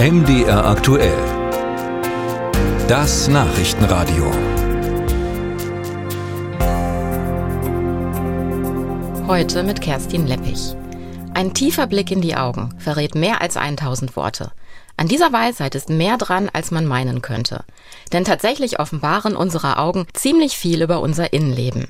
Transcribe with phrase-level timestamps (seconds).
[0.00, 1.18] MDR aktuell.
[2.86, 4.30] Das Nachrichtenradio.
[9.26, 10.76] Heute mit Kerstin Leppich.
[11.34, 14.52] Ein tiefer Blick in die Augen verrät mehr als 1000 Worte.
[14.96, 17.64] An dieser Weisheit ist mehr dran, als man meinen könnte.
[18.12, 21.88] Denn tatsächlich offenbaren unsere Augen ziemlich viel über unser Innenleben.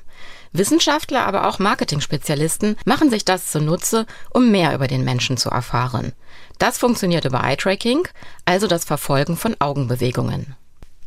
[0.53, 6.13] Wissenschaftler, aber auch Marketing-Spezialisten machen sich das zunutze, um mehr über den Menschen zu erfahren.
[6.59, 8.09] Das funktioniert über Eye-Tracking,
[8.45, 10.57] also das Verfolgen von Augenbewegungen.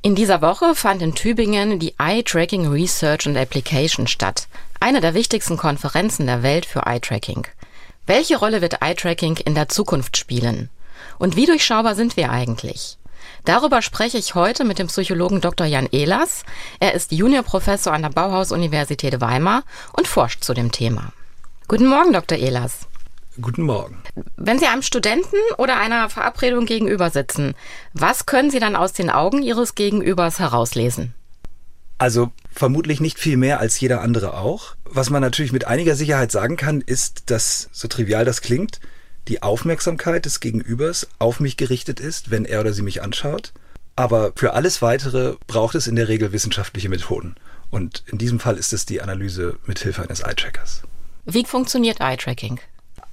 [0.04, 4.48] In dieser Woche fand in Tübingen die Eye Tracking Research and Application statt,
[4.80, 7.46] eine der wichtigsten Konferenzen der Welt für Eye Tracking.
[8.08, 10.70] Welche Rolle wird Eye Tracking in der Zukunft spielen?
[11.20, 12.98] Und wie durchschaubar sind wir eigentlich?
[13.46, 15.68] Darüber spreche ich heute mit dem Psychologen Dr.
[15.68, 16.44] Jan Ehlers.
[16.80, 19.64] Er ist Juniorprofessor an der Bauhaus-Universität Weimar
[19.94, 21.14] und forscht zu dem Thema.
[21.68, 22.38] Guten Morgen, Dr.
[22.38, 22.88] Ehlers.
[23.40, 23.98] Guten Morgen.
[24.36, 27.56] Wenn Sie einem Studenten oder einer Verabredung gegenüber sitzen,
[27.94, 31.14] was können Sie dann aus den Augen Ihres Gegenübers herauslesen?
[31.98, 34.76] Also vermutlich nicht viel mehr als jeder andere auch.
[34.86, 38.82] Was man natürlich mit einiger Sicherheit sagen kann, ist, dass, so trivial das klingt,
[39.28, 43.54] die Aufmerksamkeit des Gegenübers auf mich gerichtet ist, wenn er oder sie mich anschaut.
[43.96, 47.36] Aber für alles Weitere braucht es in der Regel wissenschaftliche Methoden.
[47.70, 50.82] Und in diesem Fall ist es die Analyse mit Hilfe eines Eye-Trackers.
[51.26, 52.60] Wie funktioniert Eye-Tracking?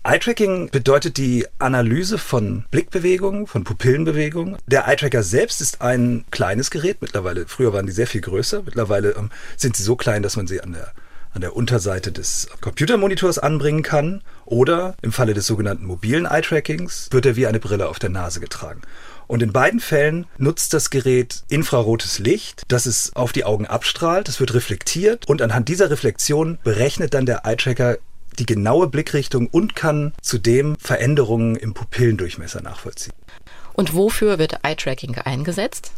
[0.04, 4.56] Eye-Tracking bedeutet die Analyse von Blickbewegungen, von Pupillenbewegungen.
[4.66, 7.46] Der Eye-Tracker selbst ist ein kleines Gerät mittlerweile.
[7.46, 8.62] Früher waren die sehr viel größer.
[8.62, 10.92] Mittlerweile ähm, sind sie so klein, dass man sie an der
[11.32, 17.26] an der Unterseite des Computermonitors anbringen kann oder im Falle des sogenannten mobilen Eye-Trackings wird
[17.26, 18.82] er wie eine Brille auf der Nase getragen.
[19.26, 24.28] Und in beiden Fällen nutzt das Gerät infrarotes Licht, das es auf die Augen abstrahlt,
[24.28, 27.98] es wird reflektiert und anhand dieser Reflexion berechnet dann der Eye-Tracker
[28.38, 33.12] die genaue Blickrichtung und kann zudem Veränderungen im Pupillendurchmesser nachvollziehen.
[33.74, 35.92] Und wofür wird Eye-Tracking eingesetzt?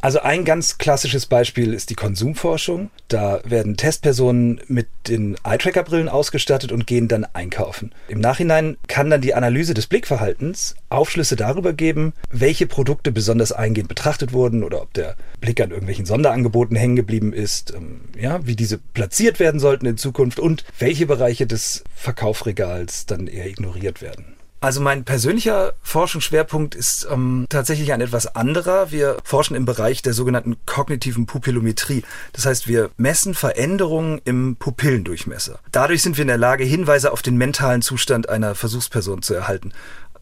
[0.00, 2.90] Also ein ganz klassisches Beispiel ist die Konsumforschung.
[3.08, 7.92] Da werden Testpersonen mit den Eye-Tracker-Brillen ausgestattet und gehen dann einkaufen.
[8.08, 13.88] Im Nachhinein kann dann die Analyse des Blickverhaltens Aufschlüsse darüber geben, welche Produkte besonders eingehend
[13.88, 18.56] betrachtet wurden oder ob der Blick an irgendwelchen Sonderangeboten hängen geblieben ist, ähm, ja, wie
[18.56, 24.35] diese platziert werden sollten in Zukunft und welche Bereiche des Verkaufsregals dann eher ignoriert werden.
[24.60, 28.90] Also mein persönlicher Forschungsschwerpunkt ist ähm, tatsächlich ein etwas anderer.
[28.90, 32.02] Wir forschen im Bereich der sogenannten kognitiven Pupillometrie.
[32.32, 35.58] Das heißt, wir messen Veränderungen im Pupillendurchmesser.
[35.72, 39.72] Dadurch sind wir in der Lage, Hinweise auf den mentalen Zustand einer Versuchsperson zu erhalten.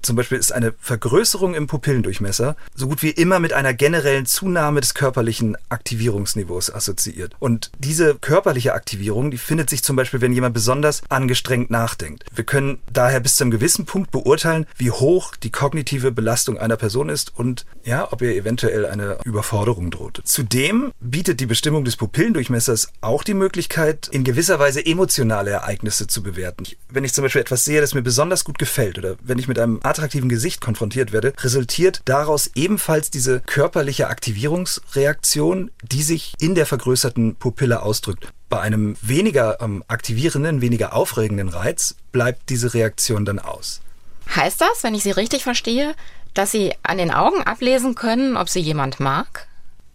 [0.04, 4.82] Zum Beispiel ist eine Vergrößerung im Pupillendurchmesser so gut wie immer mit einer generellen Zunahme
[4.82, 7.34] des körperlichen Aktivierungsniveaus assoziiert.
[7.38, 12.24] Und diese körperliche Aktivierung, die findet sich zum Beispiel, wenn jemand besonders angestrengt nachdenkt.
[12.34, 16.76] Wir können daher bis zu einem gewissen Punkt beurteilen, wie hoch die kognitive Belastung einer
[16.76, 20.20] Person ist und ja, ob ihr eventuell eine Überforderung droht.
[20.24, 26.22] Zudem bietet die Bestimmung des Pupillendurchmessers auch die Möglichkeit, in gewisser Weise emotionale Ereignisse zu
[26.22, 26.64] bewerten.
[26.90, 29.58] Wenn ich zum Beispiel etwas sehe, das mir besonders gut gefällt oder wenn ich mit
[29.58, 36.66] einem attraktiven Gesicht konfrontiert werde, resultiert daraus ebenfalls diese körperliche Aktivierungsreaktion, die sich in der
[36.66, 38.28] vergrößerten Pupille ausdrückt.
[38.48, 43.80] Bei einem weniger ähm, aktivierenden, weniger aufregenden Reiz bleibt diese Reaktion dann aus.
[44.34, 45.94] Heißt das, wenn ich Sie richtig verstehe,
[46.34, 49.46] dass Sie an den Augen ablesen können, ob Sie jemand mag?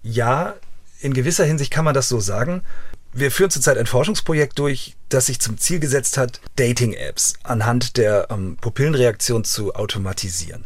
[0.02, 0.56] Ja,
[1.02, 2.62] in gewisser Hinsicht kann man das so sagen.
[3.12, 8.28] Wir führen zurzeit ein Forschungsprojekt durch, das sich zum Ziel gesetzt hat, Dating-Apps anhand der
[8.30, 10.66] ähm, Pupillenreaktion zu automatisieren.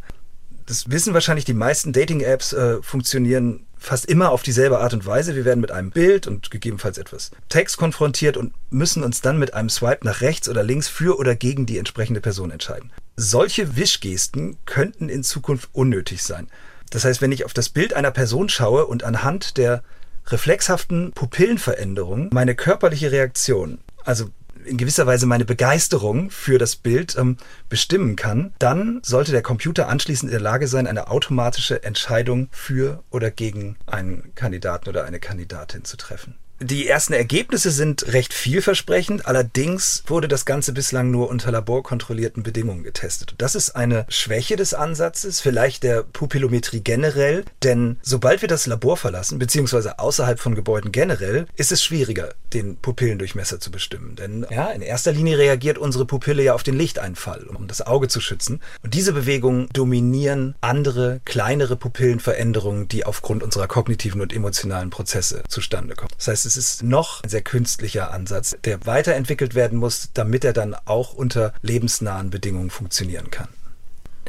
[0.65, 5.35] Das wissen wahrscheinlich die meisten Dating-Apps äh, funktionieren fast immer auf dieselbe Art und Weise.
[5.35, 9.53] Wir werden mit einem Bild und gegebenenfalls etwas Text konfrontiert und müssen uns dann mit
[9.53, 12.91] einem Swipe nach rechts oder links für oder gegen die entsprechende Person entscheiden.
[13.17, 16.47] Solche Wischgesten könnten in Zukunft unnötig sein.
[16.91, 19.83] Das heißt, wenn ich auf das Bild einer Person schaue und anhand der
[20.27, 24.29] reflexhaften Pupillenveränderung meine körperliche Reaktion, also
[24.65, 27.37] in gewisser Weise meine Begeisterung für das Bild ähm,
[27.69, 33.03] bestimmen kann, dann sollte der Computer anschließend in der Lage sein, eine automatische Entscheidung für
[33.09, 36.35] oder gegen einen Kandidaten oder eine Kandidatin zu treffen.
[36.63, 42.83] Die ersten Ergebnisse sind recht vielversprechend, allerdings wurde das Ganze bislang nur unter laborkontrollierten Bedingungen
[42.83, 43.35] getestet.
[43.37, 48.95] Das ist eine Schwäche des Ansatzes, vielleicht der Pupillometrie generell, denn sobald wir das Labor
[48.95, 54.15] verlassen, beziehungsweise außerhalb von Gebäuden generell, ist es schwieriger, den Pupillendurchmesser zu bestimmen.
[54.15, 58.07] Denn ja, in erster Linie reagiert unsere Pupille ja auf den Lichteinfall, um das Auge
[58.07, 58.61] zu schützen.
[58.83, 65.95] Und diese Bewegungen dominieren andere, kleinere Pupillenveränderungen, die aufgrund unserer kognitiven und emotionalen Prozesse zustande
[65.95, 66.11] kommen.
[66.15, 70.53] Das heißt, es ist noch ein sehr künstlicher Ansatz, der weiterentwickelt werden muss, damit er
[70.53, 73.47] dann auch unter lebensnahen Bedingungen funktionieren kann.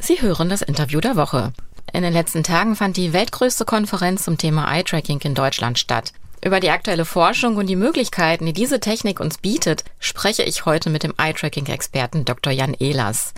[0.01, 1.53] Sie hören das Interview der Woche.
[1.93, 6.11] In den letzten Tagen fand die weltgrößte Konferenz zum Thema Eye-Tracking in Deutschland statt.
[6.43, 10.89] Über die aktuelle Forschung und die Möglichkeiten, die diese Technik uns bietet, spreche ich heute
[10.89, 12.51] mit dem Eye-Tracking-Experten Dr.
[12.51, 13.33] Jan Ehlers.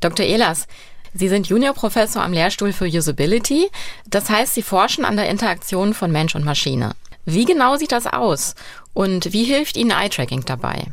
[0.00, 0.24] Dr.
[0.24, 0.66] Ehlers,
[1.12, 3.68] Sie sind Juniorprofessor am Lehrstuhl für Usability.
[4.06, 6.94] Das heißt, Sie forschen an der Interaktion von Mensch und Maschine.
[7.24, 8.54] Wie genau sieht das aus?
[8.92, 10.86] Und wie hilft Ihnen Eye-Tracking dabei?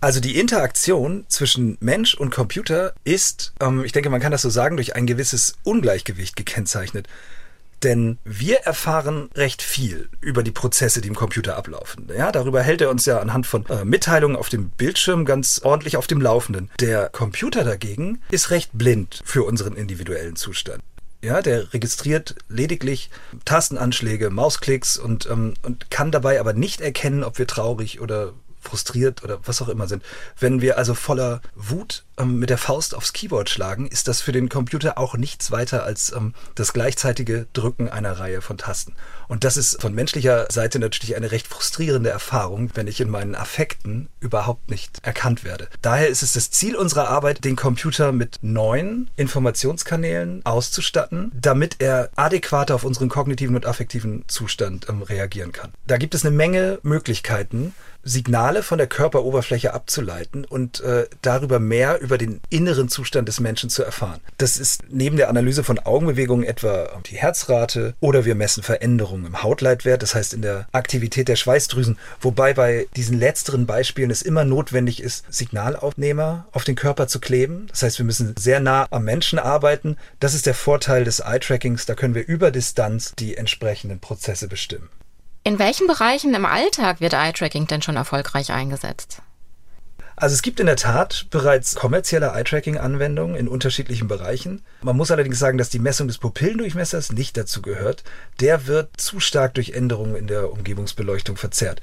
[0.00, 4.50] Also die Interaktion zwischen Mensch und Computer ist, ähm, ich denke, man kann das so
[4.50, 7.08] sagen, durch ein gewisses Ungleichgewicht gekennzeichnet.
[7.82, 12.08] Denn wir erfahren recht viel über die Prozesse, die im Computer ablaufen.
[12.16, 15.96] Ja, darüber hält er uns ja anhand von äh, Mitteilungen auf dem Bildschirm ganz ordentlich
[15.96, 16.70] auf dem Laufenden.
[16.80, 20.82] Der Computer dagegen ist recht blind für unseren individuellen Zustand.
[21.24, 23.08] Ja, der registriert lediglich
[23.46, 29.24] Tastenanschläge, Mausklicks und, ähm, und kann dabei aber nicht erkennen, ob wir traurig oder frustriert
[29.24, 30.02] oder was auch immer sind.
[30.38, 34.32] Wenn wir also voller Wut ähm, mit der Faust aufs Keyboard schlagen, ist das für
[34.32, 38.94] den Computer auch nichts weiter als ähm, das gleichzeitige Drücken einer Reihe von Tasten.
[39.28, 43.34] Und das ist von menschlicher Seite natürlich eine recht frustrierende Erfahrung, wenn ich in meinen
[43.34, 45.68] Affekten überhaupt nicht erkannt werde.
[45.82, 52.10] Daher ist es das Ziel unserer Arbeit, den Computer mit neuen Informationskanälen auszustatten, damit er
[52.16, 55.72] adäquater auf unseren kognitiven und affektiven Zustand ähm, reagieren kann.
[55.86, 57.74] Da gibt es eine Menge Möglichkeiten,
[58.04, 63.70] Signale von der Körperoberfläche abzuleiten und äh, darüber mehr über den inneren Zustand des Menschen
[63.70, 64.20] zu erfahren.
[64.38, 69.42] Das ist neben der Analyse von Augenbewegungen etwa die Herzrate oder wir messen Veränderungen im
[69.42, 74.44] Hautleitwert, das heißt in der Aktivität der Schweißdrüsen, wobei bei diesen letzteren Beispielen es immer
[74.44, 77.66] notwendig ist, Signalaufnehmer auf den Körper zu kleben.
[77.68, 79.96] Das heißt, wir müssen sehr nah am Menschen arbeiten.
[80.20, 81.86] Das ist der Vorteil des Eye-Trackings.
[81.86, 84.90] Da können wir über Distanz die entsprechenden Prozesse bestimmen.
[85.44, 89.20] In welchen Bereichen im Alltag wird Eye-Tracking denn schon erfolgreich eingesetzt?
[90.16, 94.62] Also es gibt in der Tat bereits kommerzielle Eye-Tracking-Anwendungen in unterschiedlichen Bereichen.
[94.82, 98.04] Man muss allerdings sagen, dass die Messung des Pupillendurchmessers nicht dazu gehört.
[98.40, 101.80] Der wird zu stark durch Änderungen in der Umgebungsbeleuchtung verzerrt.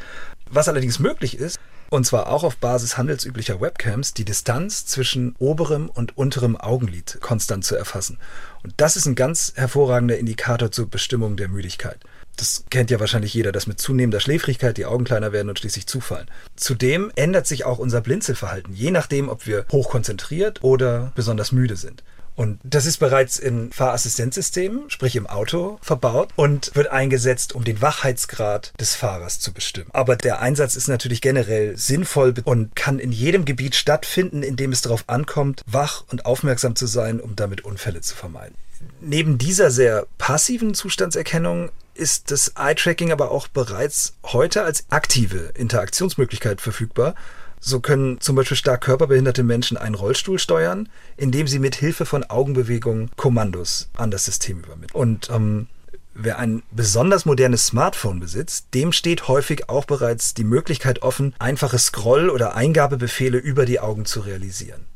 [0.49, 1.59] Was allerdings möglich ist,
[1.91, 7.65] und zwar auch auf Basis handelsüblicher Webcams, die Distanz zwischen oberem und unterem Augenlid konstant
[7.65, 8.17] zu erfassen.
[8.63, 11.99] Und das ist ein ganz hervorragender Indikator zur Bestimmung der Müdigkeit.
[12.38, 15.85] Das kennt ja wahrscheinlich jeder, dass mit zunehmender Schläfrigkeit die Augen kleiner werden und schließlich
[15.85, 16.31] zufallen.
[16.55, 22.03] Zudem ändert sich auch unser Blinzelverhalten, je nachdem, ob wir hochkonzentriert oder besonders müde sind.
[22.41, 27.83] Und das ist bereits in Fahrassistenzsystemen, sprich im Auto, verbaut und wird eingesetzt, um den
[27.83, 29.91] Wachheitsgrad des Fahrers zu bestimmen.
[29.93, 34.71] Aber der Einsatz ist natürlich generell sinnvoll und kann in jedem Gebiet stattfinden, in dem
[34.71, 38.55] es darauf ankommt, wach und aufmerksam zu sein, um damit Unfälle zu vermeiden.
[39.01, 46.59] Neben dieser sehr passiven Zustandserkennung ist das Eye-Tracking aber auch bereits heute als aktive Interaktionsmöglichkeit
[46.59, 47.13] verfügbar.
[47.63, 52.23] So können zum Beispiel stark körperbehinderte Menschen einen Rollstuhl steuern, indem sie mit Hilfe von
[52.23, 54.99] Augenbewegungen Kommandos an das System übermitteln.
[54.99, 55.67] Und ähm,
[56.15, 61.77] wer ein besonders modernes Smartphone besitzt, dem steht häufig auch bereits die Möglichkeit offen, einfache
[61.77, 64.87] Scroll- oder Eingabebefehle über die Augen zu realisieren.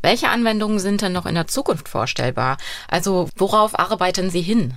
[0.00, 2.58] Welche Anwendungen sind denn noch in der Zukunft vorstellbar?
[2.88, 4.74] Also worauf arbeiten Sie hin?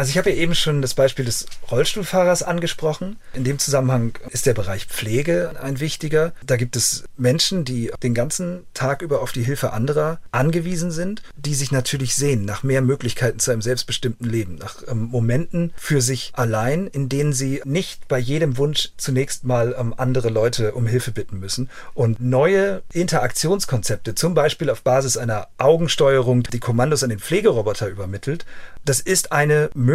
[0.00, 3.18] Also ich habe ja eben schon das Beispiel des Rollstuhlfahrers angesprochen.
[3.34, 6.32] In dem Zusammenhang ist der Bereich Pflege ein wichtiger.
[6.46, 11.20] Da gibt es Menschen, die den ganzen Tag über auf die Hilfe anderer angewiesen sind,
[11.36, 16.00] die sich natürlich sehen nach mehr Möglichkeiten zu einem selbstbestimmten Leben, nach ähm, Momenten für
[16.00, 20.86] sich allein, in denen sie nicht bei jedem Wunsch zunächst mal ähm, andere Leute um
[20.86, 27.10] Hilfe bitten müssen und neue Interaktionskonzepte, zum Beispiel auf Basis einer Augensteuerung, die Kommandos an
[27.10, 28.46] den Pflegeroboter übermittelt,
[28.86, 29.89] das ist eine Möglichkeit,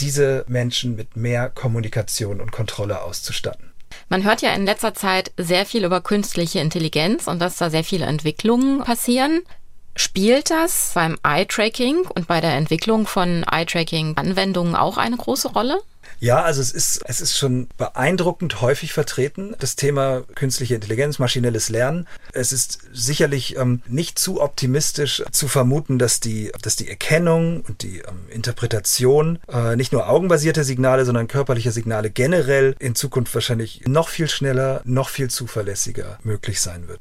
[0.00, 3.72] diese Menschen mit mehr Kommunikation und Kontrolle auszustatten.
[4.08, 7.84] Man hört ja in letzter Zeit sehr viel über künstliche Intelligenz und dass da sehr
[7.84, 9.42] viele Entwicklungen passieren.
[9.96, 15.80] Spielt das beim Eye-Tracking und bei der Entwicklung von Eye-Tracking-Anwendungen auch eine große Rolle?
[16.18, 21.68] Ja, also es ist, es ist schon beeindruckend häufig vertreten, das Thema künstliche Intelligenz, maschinelles
[21.68, 22.06] Lernen.
[22.32, 27.82] Es ist sicherlich ähm, nicht zu optimistisch zu vermuten, dass die, dass die Erkennung und
[27.82, 33.82] die ähm, Interpretation äh, nicht nur augenbasierte Signale, sondern körperliche Signale generell in Zukunft wahrscheinlich
[33.86, 37.00] noch viel schneller, noch viel zuverlässiger möglich sein wird.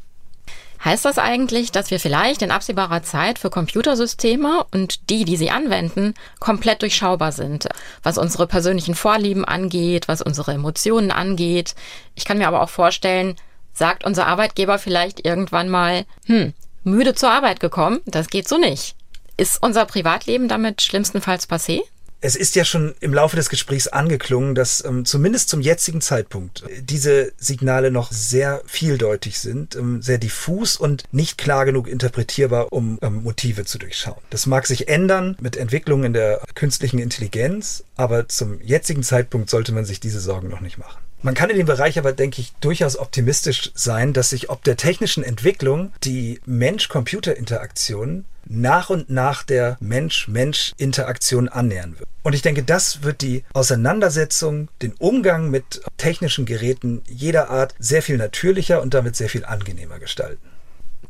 [0.85, 5.49] Heißt das eigentlich, dass wir vielleicht in absehbarer Zeit für Computersysteme und die, die sie
[5.49, 7.67] anwenden, komplett durchschaubar sind,
[8.03, 11.73] was unsere persönlichen Vorlieben angeht, was unsere Emotionen angeht?
[12.13, 13.35] Ich kann mir aber auch vorstellen,
[13.73, 18.95] sagt unser Arbeitgeber vielleicht irgendwann mal, hm, müde zur Arbeit gekommen, das geht so nicht.
[19.37, 21.81] Ist unser Privatleben damit schlimmstenfalls passé?
[22.21, 26.63] Es ist ja schon im Laufe des Gesprächs angeklungen, dass ähm, zumindest zum jetzigen Zeitpunkt
[26.63, 32.73] äh, diese Signale noch sehr vieldeutig sind, ähm, sehr diffus und nicht klar genug interpretierbar,
[32.73, 34.21] um ähm, Motive zu durchschauen.
[34.29, 39.71] Das mag sich ändern mit Entwicklungen in der künstlichen Intelligenz, aber zum jetzigen Zeitpunkt sollte
[39.71, 41.04] man sich diese Sorgen noch nicht machen.
[41.25, 44.77] Man kann in dem Bereich aber, denke ich, durchaus optimistisch sein, dass sich ob der
[44.77, 52.07] technischen Entwicklung die Mensch-Computer-Interaktion nach und nach der Mensch-Mensch-Interaktion annähern wird.
[52.21, 58.03] Und ich denke, das wird die Auseinandersetzung, den Umgang mit technischen Geräten jeder Art sehr
[58.03, 60.45] viel natürlicher und damit sehr viel angenehmer gestalten.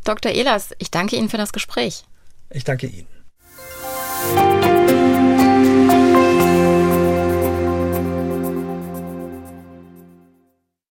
[0.06, 0.32] Dr.
[0.32, 2.06] Ehlers, ich danke Ihnen für das Gespräch.
[2.52, 3.08] Ich danke Ihnen.